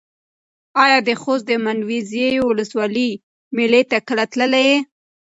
[0.83, 3.09] ایا د خوست د منډوزیو ولسوالۍ
[3.55, 4.77] مېلې ته کله تللی یې؟